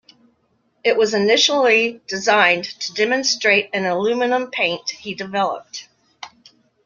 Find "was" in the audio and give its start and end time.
0.97-1.13